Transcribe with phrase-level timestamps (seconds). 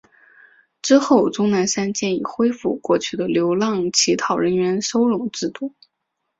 [0.81, 5.75] 之后钟南山建议恢复过去的流浪乞讨人员收容制度。